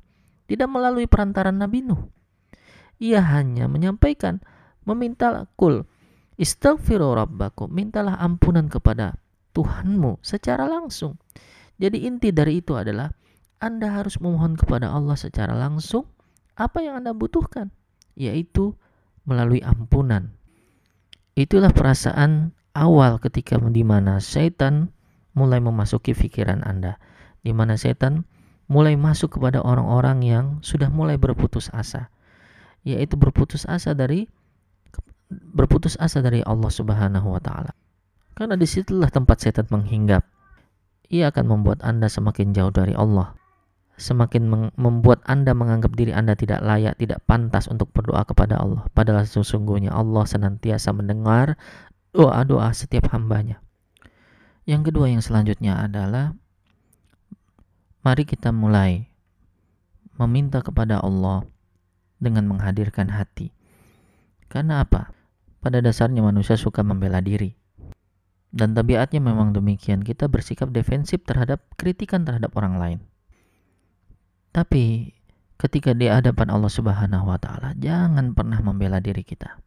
Tidak 0.47 0.67
melalui 0.71 1.05
perantaran 1.05 1.59
Nabi 1.59 1.83
Nuh. 1.83 2.07
Ia 2.97 3.21
hanya 3.21 3.69
menyampaikan 3.69 4.41
meminta 4.87 5.45
kul 5.59 5.85
istaghfiru 6.39 7.13
rabbakum, 7.13 7.67
mintalah 7.69 8.15
ampunan 8.17 8.71
kepada 8.71 9.19
Tuhanmu 9.51 10.23
secara 10.23 10.65
langsung. 10.65 11.19
Jadi 11.77 12.09
inti 12.09 12.33
dari 12.33 12.63
itu 12.63 12.73
adalah 12.73 13.11
Anda 13.61 14.01
harus 14.01 14.17
memohon 14.17 14.57
kepada 14.57 14.89
Allah 14.89 15.17
secara 15.17 15.53
langsung 15.53 16.09
apa 16.57 16.81
yang 16.81 17.03
Anda 17.03 17.13
butuhkan, 17.13 17.69
yaitu 18.17 18.73
melalui 19.27 19.61
ampunan. 19.61 20.33
Itulah 21.37 21.69
perasaan 21.69 22.55
awal 22.73 23.21
ketika 23.21 23.61
di 23.61 23.85
mana 23.85 24.17
setan 24.17 24.89
mulai 25.37 25.61
memasuki 25.61 26.17
pikiran 26.17 26.65
Anda, 26.65 26.97
di 27.45 27.53
mana 27.53 27.77
setan 27.77 28.25
mulai 28.67 28.99
masuk 28.99 29.39
kepada 29.39 29.63
orang-orang 29.63 30.23
yang 30.23 30.45
sudah 30.59 30.91
mulai 30.91 31.15
berputus 31.15 31.71
asa, 31.71 32.11
yaitu 32.83 33.15
berputus 33.15 33.63
asa 33.67 33.95
dari 33.95 34.27
berputus 35.31 35.99
asa 35.99 36.23
dari 36.23 36.39
Allah 36.43 36.71
Subhanahu 36.71 37.35
wa 37.35 37.41
taala. 37.43 37.71
Karena 38.37 38.53
di 38.53 38.69
situlah 38.69 39.09
tempat 39.09 39.41
setan 39.41 39.67
menghinggap. 39.73 40.23
Ia 41.07 41.31
akan 41.31 41.45
membuat 41.47 41.81
Anda 41.87 42.11
semakin 42.11 42.51
jauh 42.51 42.69
dari 42.69 42.91
Allah. 42.93 43.33
Semakin 43.97 44.75
membuat 44.77 45.23
Anda 45.25 45.57
menganggap 45.57 45.95
diri 45.97 46.13
Anda 46.13 46.37
tidak 46.37 46.61
layak, 46.61 47.01
tidak 47.01 47.23
pantas 47.25 47.65
untuk 47.65 47.89
berdoa 47.95 48.27
kepada 48.27 48.59
Allah. 48.61 48.85
Padahal 48.93 49.25
sesungguhnya 49.25 49.89
Allah 49.89 50.27
senantiasa 50.27 50.93
mendengar 50.93 51.57
doa-doa 52.13 52.69
setiap 52.75 53.09
hambanya. 53.15 53.57
Yang 54.67 54.91
kedua 54.91 55.07
yang 55.09 55.23
selanjutnya 55.23 55.79
adalah 55.79 56.35
mari 58.07 58.23
kita 58.23 58.55
mulai 58.55 59.03
meminta 60.15 60.63
kepada 60.63 61.03
Allah 61.03 61.43
dengan 62.23 62.47
menghadirkan 62.47 63.11
hati. 63.11 63.51
Karena 64.47 64.87
apa? 64.87 65.11
Pada 65.59 65.83
dasarnya 65.83 66.23
manusia 66.23 66.55
suka 66.55 66.87
membela 66.87 67.19
diri. 67.19 67.51
Dan 68.47 68.71
tabiatnya 68.71 69.19
memang 69.19 69.51
demikian. 69.51 70.07
Kita 70.07 70.31
bersikap 70.31 70.71
defensif 70.71 71.19
terhadap 71.27 71.67
kritikan 71.75 72.23
terhadap 72.23 72.55
orang 72.55 72.79
lain. 72.79 72.99
Tapi 74.55 75.11
ketika 75.59 75.91
di 75.91 76.07
hadapan 76.07 76.47
Allah 76.47 76.71
Subhanahu 76.71 77.27
wa 77.27 77.35
taala, 77.35 77.75
jangan 77.75 78.31
pernah 78.31 78.63
membela 78.63 79.03
diri 79.03 79.27
kita. 79.27 79.59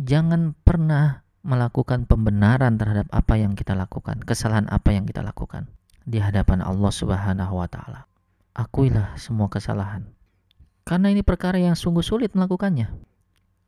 Jangan 0.00 0.56
pernah 0.64 1.20
melakukan 1.44 2.08
pembenaran 2.08 2.80
terhadap 2.80 3.12
apa 3.12 3.36
yang 3.36 3.52
kita 3.52 3.76
lakukan, 3.76 4.24
kesalahan 4.24 4.64
apa 4.72 4.96
yang 4.96 5.04
kita 5.04 5.20
lakukan 5.20 5.68
di 6.04 6.20
hadapan 6.20 6.60
Allah 6.60 6.92
Subhanahu 6.92 7.60
wa 7.60 7.68
taala. 7.68 8.08
Akuilah 8.54 9.18
semua 9.18 9.50
kesalahan. 9.50 10.06
Karena 10.84 11.10
ini 11.10 11.24
perkara 11.24 11.56
yang 11.56 11.74
sungguh 11.74 12.04
sulit 12.04 12.36
melakukannya. 12.36 12.92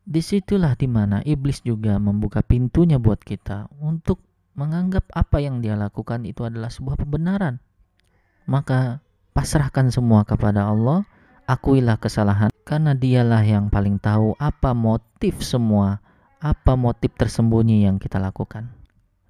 Di 0.07 0.23
situlah 0.23 0.79
di 0.79 0.87
mana 0.87 1.25
iblis 1.27 1.65
juga 1.67 1.99
membuka 1.99 2.45
pintunya 2.45 3.01
buat 3.01 3.19
kita 3.19 3.73
untuk 3.83 4.23
menganggap 4.55 5.11
apa 5.11 5.43
yang 5.43 5.59
dia 5.59 5.75
lakukan 5.75 6.23
itu 6.23 6.47
adalah 6.47 6.71
sebuah 6.71 7.03
pembenaran. 7.03 7.59
Maka 8.47 9.03
pasrahkan 9.35 9.91
semua 9.91 10.23
kepada 10.23 10.71
Allah, 10.71 11.03
akuilah 11.51 11.99
kesalahan 11.99 12.55
karena 12.63 12.95
dialah 12.95 13.43
yang 13.43 13.67
paling 13.73 13.99
tahu 13.99 14.39
apa 14.39 14.71
motif 14.71 15.43
semua 15.43 15.99
apa 16.39 16.79
motif 16.79 17.11
tersembunyi 17.19 17.89
yang 17.89 17.99
kita 17.99 18.23
lakukan. 18.23 18.71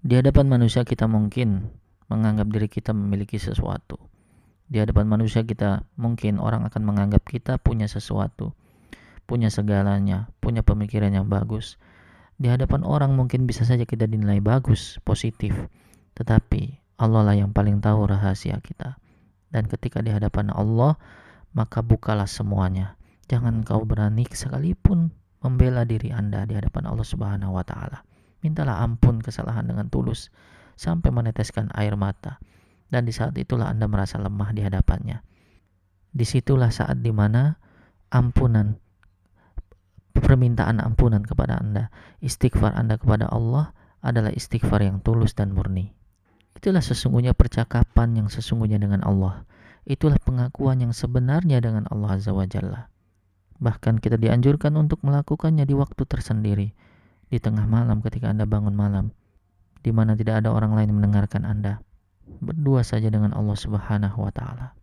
Di 0.04 0.20
hadapan 0.20 0.52
manusia 0.52 0.84
kita 0.84 1.08
mungkin 1.08 1.72
menganggap 2.06 2.50
diri 2.50 2.68
kita 2.70 2.94
memiliki 2.94 3.38
sesuatu. 3.38 3.98
Di 4.66 4.82
hadapan 4.82 5.06
manusia 5.06 5.46
kita 5.46 5.86
mungkin 5.94 6.42
orang 6.42 6.66
akan 6.66 6.82
menganggap 6.82 7.22
kita 7.22 7.58
punya 7.62 7.86
sesuatu. 7.86 8.54
punya 9.26 9.50
segalanya, 9.50 10.30
punya 10.38 10.62
pemikiran 10.62 11.10
yang 11.10 11.26
bagus. 11.26 11.82
Di 12.38 12.46
hadapan 12.46 12.86
orang 12.86 13.18
mungkin 13.18 13.42
bisa 13.42 13.66
saja 13.66 13.82
kita 13.82 14.06
dinilai 14.06 14.38
bagus, 14.38 15.02
positif. 15.02 15.50
Tetapi 16.14 16.78
Allah 17.02 17.26
lah 17.26 17.34
yang 17.34 17.50
paling 17.50 17.82
tahu 17.82 18.06
rahasia 18.06 18.62
kita. 18.62 18.94
Dan 19.50 19.66
ketika 19.66 19.98
di 19.98 20.14
hadapan 20.14 20.54
Allah, 20.54 20.94
maka 21.58 21.82
bukalah 21.82 22.30
semuanya. 22.30 22.94
Jangan 23.26 23.66
kau 23.66 23.82
berani 23.82 24.22
sekalipun 24.30 25.10
membela 25.42 25.82
diri 25.82 26.14
Anda 26.14 26.46
di 26.46 26.54
hadapan 26.54 26.86
Allah 26.86 27.06
Subhanahu 27.06 27.58
wa 27.58 27.66
taala. 27.66 28.06
Mintalah 28.46 28.78
ampun 28.86 29.18
kesalahan 29.18 29.66
dengan 29.66 29.90
tulus 29.90 30.30
sampai 30.76 31.10
meneteskan 31.10 31.72
air 31.74 31.96
mata. 31.98 32.38
Dan 32.86 33.08
di 33.08 33.10
saat 33.10 33.34
itulah 33.34 33.66
Anda 33.66 33.90
merasa 33.90 34.20
lemah 34.20 34.54
di 34.54 34.62
hadapannya. 34.62 35.24
Di 36.14 36.22
situlah 36.22 36.70
saat 36.70 37.02
di 37.02 37.10
mana 37.10 37.58
ampunan 38.14 38.78
permintaan 40.16 40.80
ampunan 40.80 41.20
kepada 41.22 41.60
Anda, 41.60 41.92
istighfar 42.24 42.72
Anda 42.72 42.96
kepada 42.96 43.28
Allah 43.28 43.76
adalah 44.00 44.32
istighfar 44.32 44.80
yang 44.80 45.04
tulus 45.04 45.36
dan 45.36 45.52
murni. 45.52 45.92
Itulah 46.56 46.80
sesungguhnya 46.80 47.36
percakapan 47.36 48.16
yang 48.16 48.28
sesungguhnya 48.32 48.80
dengan 48.80 49.04
Allah. 49.04 49.44
Itulah 49.84 50.16
pengakuan 50.18 50.80
yang 50.80 50.96
sebenarnya 50.96 51.60
dengan 51.60 51.84
Allah 51.92 52.16
Azza 52.16 52.32
wa 52.32 52.48
Jalla. 52.48 52.88
Bahkan 53.60 54.00
kita 54.00 54.16
dianjurkan 54.16 54.72
untuk 54.74 55.04
melakukannya 55.04 55.68
di 55.68 55.76
waktu 55.76 56.02
tersendiri, 56.08 56.68
di 57.28 57.38
tengah 57.38 57.68
malam 57.68 58.00
ketika 58.00 58.32
Anda 58.32 58.48
bangun 58.48 58.74
malam, 58.74 59.12
di 59.86 59.94
mana 59.94 60.18
tidak 60.18 60.42
ada 60.42 60.50
orang 60.50 60.74
lain 60.74 60.98
mendengarkan 60.98 61.46
Anda. 61.46 61.78
Berdua 62.26 62.82
saja 62.82 63.06
dengan 63.06 63.30
Allah 63.38 63.54
Subhanahu 63.54 64.18
wa 64.18 64.34
taala. 64.34 64.74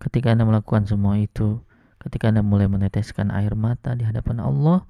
Ketika 0.00 0.32
Anda 0.32 0.48
melakukan 0.48 0.88
semua 0.88 1.20
itu, 1.20 1.60
Ketika 2.06 2.30
Anda 2.30 2.46
mulai 2.46 2.70
meneteskan 2.70 3.34
air 3.34 3.58
mata 3.58 3.98
di 3.98 4.06
hadapan 4.06 4.38
Allah, 4.38 4.86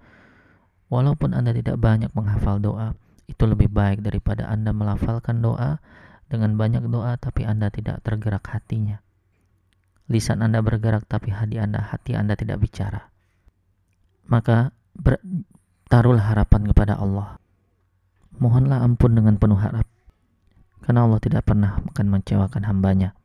walaupun 0.93 1.33
Anda 1.33 1.57
tidak 1.57 1.81
banyak 1.81 2.13
menghafal 2.13 2.61
doa, 2.61 2.93
itu 3.25 3.41
lebih 3.49 3.73
baik 3.73 4.05
daripada 4.05 4.45
Anda 4.53 4.77
melafalkan 4.77 5.41
doa 5.41 5.81
dengan 6.29 6.61
banyak 6.61 6.85
doa 6.93 7.17
tapi 7.17 7.49
Anda 7.49 7.73
tidak 7.73 8.05
tergerak 8.05 8.45
hatinya. 8.53 9.01
Lisan 10.13 10.45
Anda 10.45 10.61
bergerak 10.61 11.09
tapi 11.09 11.33
hati 11.33 11.57
Anda 11.57 11.89
hati 11.89 12.13
Anda 12.13 12.37
tidak 12.37 12.61
bicara. 12.61 13.09
Maka 14.29 14.77
ber, 14.93 15.17
taruhlah 15.89 16.37
harapan 16.37 16.69
kepada 16.69 17.01
Allah. 17.01 17.41
Mohonlah 18.37 18.85
ampun 18.85 19.17
dengan 19.17 19.41
penuh 19.41 19.57
harap. 19.57 19.89
Karena 20.85 21.09
Allah 21.09 21.21
tidak 21.21 21.49
pernah 21.49 21.81
akan 21.93 22.07
mengecewakan 22.13 22.63
hambanya. 22.69 23.17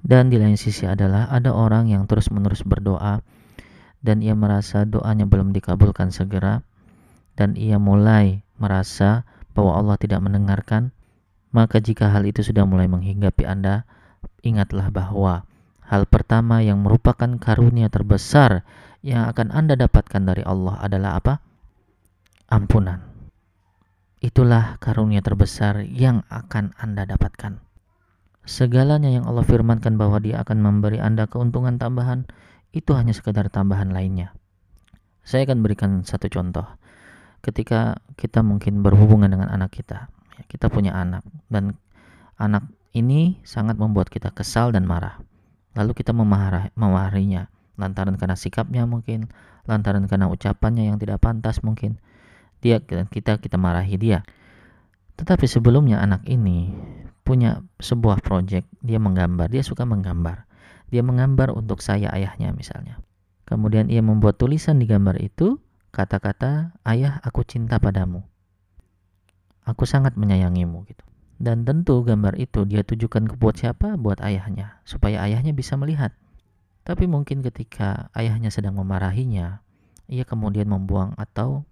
Dan 0.00 0.32
di 0.32 0.40
lain 0.40 0.56
sisi 0.56 0.88
adalah 0.88 1.28
ada 1.28 1.52
orang 1.52 1.86
yang 1.92 2.08
terus-menerus 2.08 2.64
berdoa 2.64 3.20
dan 4.00 4.24
ia 4.24 4.32
merasa 4.32 4.88
doanya 4.88 5.28
belum 5.28 5.52
dikabulkan 5.52 6.08
segera 6.08 6.64
dan 7.36 7.52
ia 7.56 7.76
mulai 7.76 8.40
merasa 8.56 9.28
bahwa 9.52 9.76
Allah 9.76 9.96
tidak 10.00 10.20
mendengarkan, 10.24 10.92
maka 11.52 11.80
jika 11.80 12.08
hal 12.08 12.24
itu 12.24 12.40
sudah 12.40 12.64
mulai 12.64 12.88
menghinggapi 12.88 13.44
Anda, 13.44 13.84
ingatlah 14.40 14.88
bahwa 14.88 15.44
hal 15.84 16.08
pertama 16.08 16.64
yang 16.64 16.80
merupakan 16.80 17.28
karunia 17.36 17.92
terbesar 17.92 18.64
yang 19.04 19.28
akan 19.28 19.52
Anda 19.52 19.76
dapatkan 19.76 20.22
dari 20.22 20.44
Allah 20.44 20.80
adalah 20.80 21.20
apa? 21.20 21.34
Ampunan. 22.48 23.09
Itulah 24.20 24.76
karunia 24.84 25.24
terbesar 25.24 25.80
yang 25.80 26.28
akan 26.28 26.76
Anda 26.76 27.08
dapatkan. 27.08 27.56
Segalanya 28.44 29.08
yang 29.08 29.24
Allah 29.24 29.48
firmankan 29.48 29.96
bahwa 29.96 30.20
dia 30.20 30.44
akan 30.44 30.60
memberi 30.60 31.00
Anda 31.00 31.24
keuntungan 31.24 31.80
tambahan, 31.80 32.28
itu 32.76 32.92
hanya 32.92 33.16
sekedar 33.16 33.48
tambahan 33.48 33.96
lainnya. 33.96 34.36
Saya 35.24 35.48
akan 35.48 35.64
berikan 35.64 36.04
satu 36.04 36.28
contoh. 36.28 36.68
Ketika 37.40 37.96
kita 38.20 38.44
mungkin 38.44 38.84
berhubungan 38.84 39.32
dengan 39.32 39.48
anak 39.48 39.80
kita, 39.80 40.12
ya, 40.36 40.44
kita 40.44 40.68
punya 40.68 40.92
anak, 40.92 41.24
dan 41.48 41.80
anak 42.36 42.68
ini 42.92 43.40
sangat 43.48 43.80
membuat 43.80 44.12
kita 44.12 44.36
kesal 44.36 44.68
dan 44.68 44.84
marah. 44.84 45.16
Lalu 45.72 45.96
kita 45.96 46.12
memarah, 46.12 46.68
memarahinya, 46.76 47.48
lantaran 47.80 48.20
karena 48.20 48.36
sikapnya 48.36 48.84
mungkin, 48.84 49.32
lantaran 49.64 50.04
karena 50.04 50.28
ucapannya 50.28 50.92
yang 50.92 51.00
tidak 51.00 51.24
pantas 51.24 51.64
mungkin. 51.64 51.96
Dia 52.60 52.80
kita 52.84 53.40
kita 53.40 53.56
marahi 53.56 53.96
dia. 53.96 54.24
Tetapi 55.16 55.44
sebelumnya 55.44 56.00
anak 56.00 56.24
ini 56.24 56.72
punya 57.24 57.60
sebuah 57.80 58.24
project, 58.24 58.68
dia 58.80 58.96
menggambar, 58.96 59.52
dia 59.52 59.60
suka 59.60 59.84
menggambar. 59.84 60.48
Dia 60.88 61.04
menggambar 61.04 61.52
untuk 61.54 61.84
saya 61.84 62.10
ayahnya 62.10 62.50
misalnya. 62.56 62.98
Kemudian 63.46 63.92
ia 63.92 64.02
membuat 64.02 64.40
tulisan 64.40 64.78
di 64.82 64.86
gambar 64.86 65.20
itu, 65.22 65.60
kata-kata, 65.94 66.74
"Ayah, 66.82 67.22
aku 67.22 67.46
cinta 67.46 67.78
padamu." 67.78 68.26
Aku 69.66 69.86
sangat 69.86 70.18
menyayangimu 70.18 70.82
gitu. 70.88 71.04
Dan 71.40 71.64
tentu 71.64 72.04
gambar 72.04 72.36
itu 72.36 72.68
dia 72.68 72.84
tujukan 72.84 73.24
ke 73.30 73.34
buat 73.38 73.56
siapa? 73.56 73.96
Buat 73.96 74.20
ayahnya, 74.20 74.82
supaya 74.84 75.24
ayahnya 75.24 75.56
bisa 75.56 75.78
melihat. 75.78 76.12
Tapi 76.84 77.06
mungkin 77.06 77.40
ketika 77.40 78.12
ayahnya 78.12 78.50
sedang 78.52 78.76
memarahinya, 78.76 79.62
ia 80.10 80.26
kemudian 80.26 80.66
membuang 80.68 81.14
atau 81.16 81.64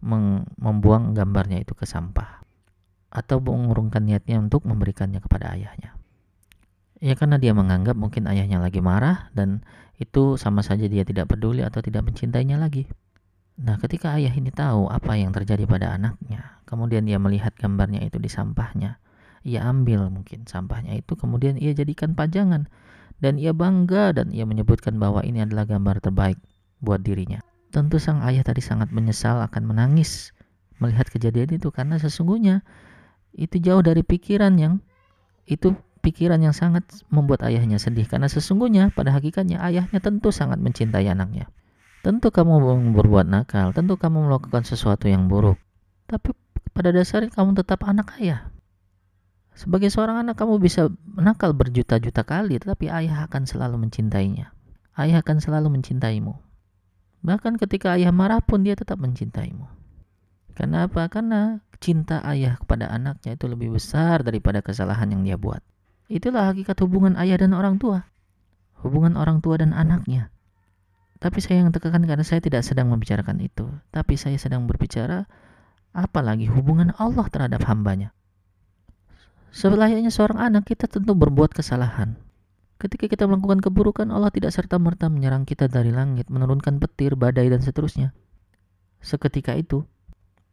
membuang 0.00 1.12
gambarnya 1.12 1.60
itu 1.60 1.76
ke 1.76 1.84
sampah 1.84 2.40
atau 3.10 3.42
mengurungkan 3.42 4.06
niatnya 4.06 4.38
untuk 4.38 4.64
memberikannya 4.64 5.18
kepada 5.18 5.52
ayahnya. 5.58 5.98
Ya 7.00 7.16
karena 7.16 7.40
dia 7.40 7.56
menganggap 7.56 7.96
mungkin 7.96 8.28
ayahnya 8.28 8.60
lagi 8.60 8.84
marah 8.84 9.32
dan 9.32 9.64
itu 10.00 10.36
sama 10.36 10.60
saja 10.64 10.84
dia 10.88 11.04
tidak 11.04 11.32
peduli 11.32 11.64
atau 11.64 11.80
tidak 11.80 12.06
mencintainya 12.08 12.60
lagi. 12.60 12.88
Nah, 13.60 13.76
ketika 13.76 14.16
ayah 14.16 14.32
ini 14.32 14.48
tahu 14.48 14.88
apa 14.88 15.20
yang 15.20 15.36
terjadi 15.36 15.68
pada 15.68 15.92
anaknya, 15.92 16.64
kemudian 16.64 17.04
dia 17.04 17.20
melihat 17.20 17.52
gambarnya 17.60 18.00
itu 18.00 18.16
di 18.16 18.32
sampahnya, 18.32 18.96
ia 19.44 19.68
ambil 19.68 20.08
mungkin 20.08 20.48
sampahnya 20.48 20.96
itu, 20.96 21.12
kemudian 21.12 21.60
ia 21.60 21.76
jadikan 21.76 22.16
pajangan, 22.16 22.72
dan 23.20 23.36
ia 23.36 23.52
bangga 23.52 24.16
dan 24.16 24.32
ia 24.32 24.48
menyebutkan 24.48 24.96
bahwa 24.96 25.20
ini 25.20 25.44
adalah 25.44 25.68
gambar 25.68 26.00
terbaik 26.00 26.40
buat 26.80 27.04
dirinya. 27.04 27.44
Tentu 27.70 28.02
sang 28.02 28.22
ayah 28.26 28.42
tadi 28.42 28.58
sangat 28.58 28.90
menyesal 28.90 29.38
akan 29.46 29.62
menangis 29.70 30.34
melihat 30.82 31.06
kejadian 31.06 31.54
itu 31.54 31.70
karena 31.70 32.00
sesungguhnya 32.02 32.66
itu 33.36 33.62
jauh 33.62 33.84
dari 33.84 34.02
pikiran 34.02 34.58
yang 34.58 34.82
itu 35.46 35.76
pikiran 36.00 36.40
yang 36.40 36.56
sangat 36.56 36.82
membuat 37.12 37.46
ayahnya 37.46 37.78
sedih 37.78 38.08
karena 38.08 38.26
sesungguhnya 38.26 38.90
pada 38.90 39.14
hakikatnya 39.14 39.60
ayahnya 39.62 40.00
tentu 40.02 40.34
sangat 40.34 40.58
mencintai 40.58 41.06
anaknya. 41.06 41.46
Tentu 42.00 42.32
kamu 42.32 42.64
berbuat 42.96 43.28
nakal, 43.28 43.76
tentu 43.76 44.00
kamu 44.00 44.24
melakukan 44.24 44.64
sesuatu 44.64 45.04
yang 45.04 45.28
buruk. 45.28 45.60
Tapi 46.08 46.32
pada 46.72 46.96
dasarnya 46.96 47.28
kamu 47.28 47.60
tetap 47.60 47.84
anak 47.84 48.16
ayah. 48.18 48.48
Sebagai 49.52 49.92
seorang 49.92 50.24
anak 50.24 50.40
kamu 50.40 50.56
bisa 50.56 50.88
nakal 51.20 51.52
berjuta-juta 51.52 52.24
kali, 52.24 52.56
tetapi 52.56 52.88
ayah 52.88 53.28
akan 53.28 53.44
selalu 53.44 53.84
mencintainya. 53.84 54.56
Ayah 54.96 55.20
akan 55.20 55.44
selalu 55.44 55.68
mencintaimu. 55.76 56.40
Bahkan 57.20 57.60
ketika 57.60 58.00
ayah 58.00 58.12
marah 58.12 58.40
pun 58.40 58.64
dia 58.64 58.72
tetap 58.72 58.96
mencintaimu. 58.96 59.68
Kenapa? 60.56 61.08
Karena 61.12 61.60
cinta 61.80 62.20
ayah 62.28 62.60
kepada 62.60 62.88
anaknya 62.92 63.36
itu 63.36 63.48
lebih 63.48 63.72
besar 63.72 64.20
daripada 64.20 64.60
kesalahan 64.60 65.12
yang 65.12 65.22
dia 65.24 65.36
buat. 65.40 65.60
Itulah 66.10 66.52
hakikat 66.52 66.76
hubungan 66.84 67.16
ayah 67.16 67.40
dan 67.40 67.56
orang 67.56 67.80
tua. 67.80 68.08
Hubungan 68.80 69.16
orang 69.16 69.44
tua 69.44 69.60
dan 69.60 69.76
anaknya. 69.76 70.32
Tapi 71.20 71.38
saya 71.44 71.60
yang 71.60 71.72
tekankan 71.72 72.08
karena 72.08 72.24
saya 72.24 72.40
tidak 72.40 72.64
sedang 72.64 72.88
membicarakan 72.88 73.40
itu. 73.44 73.68
Tapi 73.92 74.16
saya 74.16 74.40
sedang 74.40 74.64
berbicara 74.64 75.28
apalagi 75.92 76.48
hubungan 76.48 76.96
Allah 76.96 77.28
terhadap 77.28 77.60
hambanya. 77.68 78.16
Sebelayaknya 79.50 80.08
seorang 80.14 80.40
anak 80.40 80.70
kita 80.70 80.86
tentu 80.86 81.12
berbuat 81.12 81.52
kesalahan. 81.52 82.16
Ketika 82.80 83.12
kita 83.12 83.28
melakukan 83.28 83.60
keburukan, 83.60 84.08
Allah 84.08 84.32
tidak 84.32 84.56
serta-merta 84.56 85.12
menyerang 85.12 85.44
kita 85.44 85.68
dari 85.68 85.92
langit, 85.92 86.32
menurunkan 86.32 86.80
petir, 86.80 87.12
badai, 87.12 87.52
dan 87.52 87.60
seterusnya. 87.60 88.16
Seketika 89.04 89.52
itu, 89.52 89.84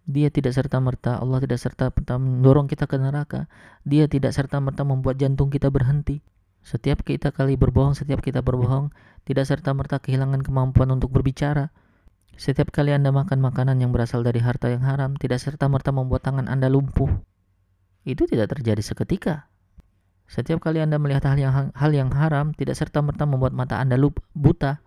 dia 0.03 0.27
tidak 0.27 0.51
serta-merta, 0.51 1.23
Allah 1.23 1.39
tidak 1.39 1.59
serta-merta 1.63 2.19
mendorong 2.19 2.67
kita 2.67 2.83
ke 2.83 2.99
neraka. 2.99 3.47
Dia 3.87 4.11
tidak 4.11 4.35
serta-merta 4.35 4.83
membuat 4.83 5.15
jantung 5.23 5.47
kita 5.47 5.71
berhenti. 5.71 6.19
Setiap 6.67 7.07
kita 7.07 7.31
kali 7.31 7.55
berbohong, 7.55 7.95
setiap 7.95 8.19
kita 8.19 8.43
berbohong, 8.43 8.91
tidak 9.23 9.47
serta-merta 9.47 10.03
kehilangan 10.03 10.43
kemampuan 10.43 10.91
untuk 10.91 11.15
berbicara. 11.15 11.71
Setiap 12.35 12.75
kali 12.75 12.91
Anda 12.91 13.15
makan 13.15 13.39
makanan 13.39 13.79
yang 13.79 13.95
berasal 13.95 14.19
dari 14.23 14.43
harta 14.43 14.67
yang 14.67 14.83
haram, 14.83 15.15
tidak 15.15 15.39
serta-merta 15.39 15.95
membuat 15.95 16.27
tangan 16.27 16.51
Anda 16.51 16.67
lumpuh. 16.67 17.07
Itu 18.03 18.27
tidak 18.27 18.51
terjadi 18.51 18.83
seketika. 18.83 19.47
Setiap 20.27 20.59
kali 20.59 20.83
Anda 20.83 20.99
melihat 20.99 21.23
hal 21.31 21.39
yang 21.39 21.71
hal 21.71 21.91
yang 21.95 22.11
haram, 22.11 22.51
tidak 22.51 22.75
serta-merta 22.75 23.23
membuat 23.23 23.55
mata 23.55 23.79
Anda 23.79 23.95
buta. 24.35 24.83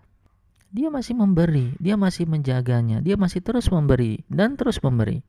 Dia 0.70 0.87
masih 0.92 1.18
memberi, 1.18 1.74
dia 1.83 1.98
masih 1.98 2.31
menjaganya, 2.31 3.03
dia 3.03 3.18
masih 3.18 3.42
terus 3.42 3.72
memberi 3.72 4.22
dan 4.31 4.55
terus 4.55 4.79
memberi. 4.85 5.24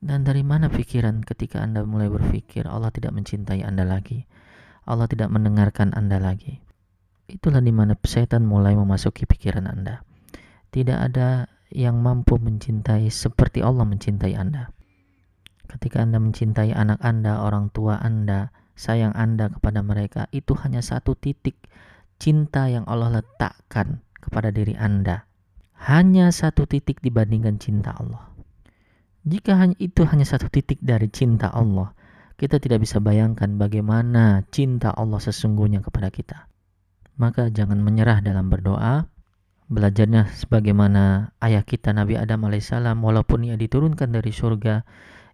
Dan 0.00 0.26
dari 0.26 0.44
mana 0.44 0.68
pikiran 0.68 1.24
ketika 1.24 1.64
Anda 1.64 1.86
mulai 1.86 2.12
berpikir 2.12 2.68
Allah 2.68 2.92
tidak 2.92 3.16
mencintai 3.16 3.64
Anda 3.64 3.88
lagi, 3.88 4.26
Allah 4.84 5.08
tidak 5.08 5.32
mendengarkan 5.32 5.96
Anda 5.96 6.20
lagi? 6.20 6.60
Itulah 7.30 7.62
di 7.62 7.70
mana 7.70 7.94
setan 8.02 8.44
mulai 8.44 8.74
memasuki 8.74 9.24
pikiran 9.24 9.70
Anda. 9.70 10.02
Tidak 10.74 10.98
ada 10.98 11.46
yang 11.70 12.02
mampu 12.02 12.36
mencintai 12.36 13.06
seperti 13.08 13.62
Allah 13.62 13.86
mencintai 13.86 14.34
Anda. 14.34 14.74
Ketika 15.70 16.02
Anda 16.02 16.18
mencintai 16.18 16.74
anak 16.74 16.98
Anda, 16.98 17.46
orang 17.46 17.70
tua 17.70 18.02
Anda, 18.02 18.50
sayang 18.80 19.12
Anda 19.12 19.52
kepada 19.52 19.84
mereka, 19.84 20.24
itu 20.32 20.56
hanya 20.64 20.80
satu 20.80 21.12
titik 21.12 21.68
cinta 22.16 22.64
yang 22.72 22.88
Allah 22.88 23.20
letakkan 23.20 24.00
kepada 24.16 24.48
diri 24.48 24.72
Anda. 24.80 25.28
Hanya 25.76 26.32
satu 26.32 26.64
titik 26.64 27.04
dibandingkan 27.04 27.60
cinta 27.60 27.92
Allah. 27.92 28.32
Jika 29.28 29.52
hanya 29.60 29.76
itu 29.76 30.08
hanya 30.08 30.24
satu 30.24 30.48
titik 30.48 30.80
dari 30.80 31.12
cinta 31.12 31.52
Allah, 31.52 31.92
kita 32.40 32.56
tidak 32.56 32.88
bisa 32.88 33.04
bayangkan 33.04 33.60
bagaimana 33.60 34.48
cinta 34.48 34.96
Allah 34.96 35.20
sesungguhnya 35.20 35.84
kepada 35.84 36.08
kita. 36.08 36.48
Maka 37.20 37.52
jangan 37.52 37.84
menyerah 37.84 38.24
dalam 38.24 38.48
berdoa, 38.48 39.04
belajarnya 39.68 40.32
sebagaimana 40.32 41.36
ayah 41.44 41.60
kita 41.62 41.92
Nabi 41.92 42.16
Adam 42.16 42.48
alaihissalam 42.48 42.96
walaupun 42.96 43.44
ia 43.44 43.60
diturunkan 43.60 44.08
dari 44.08 44.32
surga 44.32 44.82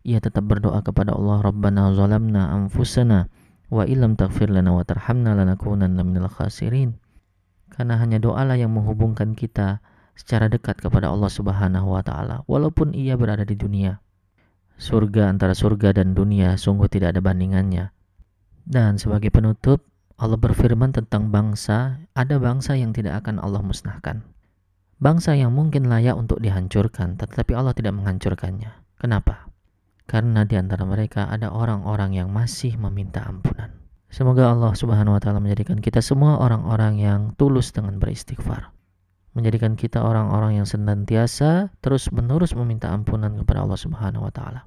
ia 0.06 0.22
tetap 0.22 0.46
berdoa 0.46 0.84
kepada 0.86 1.16
Allah 1.16 1.42
Rabbana 1.42 1.90
zalamna 1.96 2.52
anfusana 2.52 3.26
wa 3.72 3.82
illam 3.84 4.14
taghfir 4.14 4.50
lana 4.50 4.74
wa 4.74 4.84
tarhamna 4.86 5.34
lanakunanna 5.34 6.02
minal 6.06 6.30
khasirin 6.30 6.98
karena 7.72 7.98
hanya 7.98 8.22
doalah 8.22 8.54
yang 8.54 8.70
menghubungkan 8.72 9.34
kita 9.34 9.82
secara 10.16 10.46
dekat 10.48 10.78
kepada 10.80 11.10
Allah 11.10 11.28
Subhanahu 11.28 11.92
wa 11.92 12.02
taala 12.02 12.46
walaupun 12.46 12.94
ia 12.94 13.18
berada 13.18 13.42
di 13.42 13.58
dunia 13.58 13.98
surga 14.78 15.32
antara 15.32 15.52
surga 15.52 15.96
dan 15.96 16.14
dunia 16.14 16.54
sungguh 16.54 16.86
tidak 16.86 17.16
ada 17.16 17.20
bandingannya 17.20 17.90
dan 18.66 18.98
sebagai 18.98 19.30
penutup 19.30 19.86
Allah 20.16 20.40
berfirman 20.40 20.96
tentang 20.96 21.28
bangsa, 21.28 22.00
ada 22.16 22.40
bangsa 22.40 22.72
yang 22.72 22.96
tidak 22.96 23.20
akan 23.20 23.36
Allah 23.36 23.60
musnahkan. 23.60 24.24
Bangsa 24.96 25.36
yang 25.36 25.52
mungkin 25.52 25.92
layak 25.92 26.16
untuk 26.16 26.40
dihancurkan, 26.40 27.20
tetapi 27.20 27.52
Allah 27.52 27.76
tidak 27.76 27.92
menghancurkannya. 28.00 28.72
Kenapa? 28.96 29.52
Karena 30.06 30.46
di 30.46 30.54
antara 30.54 30.86
mereka 30.86 31.26
ada 31.26 31.50
orang-orang 31.50 32.14
yang 32.14 32.30
masih 32.30 32.78
meminta 32.78 33.26
ampunan. 33.26 33.74
Semoga 34.06 34.54
Allah 34.54 34.72
Subhanahu 34.72 35.18
wa 35.18 35.20
taala 35.20 35.42
menjadikan 35.42 35.82
kita 35.82 35.98
semua 35.98 36.38
orang-orang 36.38 37.02
yang 37.02 37.20
tulus 37.34 37.74
dengan 37.74 37.98
beristighfar. 37.98 38.70
Menjadikan 39.34 39.74
kita 39.74 40.00
orang-orang 40.00 40.62
yang 40.62 40.64
senantiasa 40.64 41.74
terus-menerus 41.82 42.56
meminta 42.56 42.88
ampunan 42.94 43.34
kepada 43.34 43.66
Allah 43.66 43.76
Subhanahu 43.76 44.24
wa 44.24 44.32
taala. 44.32 44.64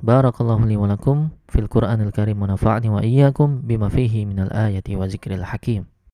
Barakallahu 0.00 0.64
li 0.64 0.78
wa 0.78 0.88
lakum 0.88 1.34
fil 1.50 1.68
Qur'anil 1.68 2.14
Karim 2.14 2.40
wa 2.40 2.48
nafa'ni 2.48 2.88
wa 2.88 3.04
iyyakum 3.04 3.66
bima 3.66 3.90
fihi 3.90 4.24
minal 4.24 4.54
ayati 4.54 4.96
wa 4.96 5.04
zikril 5.10 5.44
hakim. 5.44 5.90